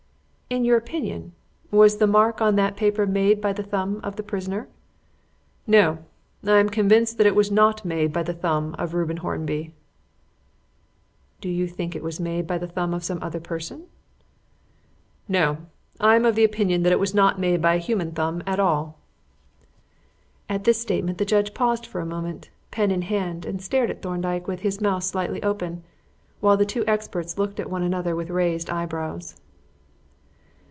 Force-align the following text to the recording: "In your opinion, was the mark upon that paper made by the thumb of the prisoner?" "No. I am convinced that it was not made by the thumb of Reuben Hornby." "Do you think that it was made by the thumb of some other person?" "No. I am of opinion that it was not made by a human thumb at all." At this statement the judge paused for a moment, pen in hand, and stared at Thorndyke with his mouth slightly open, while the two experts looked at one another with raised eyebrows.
"In 0.51 0.65
your 0.65 0.75
opinion, 0.75 1.31
was 1.71 1.95
the 1.95 2.07
mark 2.07 2.35
upon 2.41 2.57
that 2.57 2.75
paper 2.75 3.05
made 3.07 3.39
by 3.39 3.53
the 3.53 3.63
thumb 3.63 4.01
of 4.03 4.17
the 4.17 4.21
prisoner?" 4.21 4.67
"No. 5.65 5.99
I 6.43 6.59
am 6.59 6.67
convinced 6.67 7.17
that 7.17 7.25
it 7.25 7.37
was 7.37 7.49
not 7.49 7.85
made 7.85 8.11
by 8.11 8.21
the 8.23 8.33
thumb 8.33 8.75
of 8.77 8.93
Reuben 8.93 9.15
Hornby." 9.15 9.73
"Do 11.39 11.47
you 11.47 11.69
think 11.69 11.93
that 11.93 11.99
it 11.99 12.03
was 12.03 12.19
made 12.19 12.47
by 12.47 12.57
the 12.57 12.67
thumb 12.67 12.93
of 12.93 13.01
some 13.05 13.19
other 13.23 13.39
person?" 13.39 13.85
"No. 15.29 15.57
I 16.01 16.17
am 16.17 16.25
of 16.25 16.37
opinion 16.37 16.83
that 16.83 16.91
it 16.91 16.99
was 16.99 17.13
not 17.15 17.39
made 17.39 17.61
by 17.61 17.75
a 17.75 17.77
human 17.77 18.11
thumb 18.11 18.43
at 18.45 18.59
all." 18.59 18.99
At 20.49 20.65
this 20.65 20.81
statement 20.81 21.17
the 21.17 21.23
judge 21.23 21.53
paused 21.53 21.85
for 21.85 22.01
a 22.01 22.05
moment, 22.05 22.49
pen 22.71 22.91
in 22.91 23.03
hand, 23.03 23.45
and 23.45 23.61
stared 23.61 23.89
at 23.89 24.01
Thorndyke 24.01 24.49
with 24.49 24.59
his 24.63 24.81
mouth 24.81 25.05
slightly 25.05 25.41
open, 25.43 25.83
while 26.41 26.57
the 26.57 26.65
two 26.65 26.83
experts 26.87 27.37
looked 27.37 27.57
at 27.57 27.69
one 27.69 27.83
another 27.83 28.17
with 28.17 28.29
raised 28.29 28.69
eyebrows. 28.69 29.37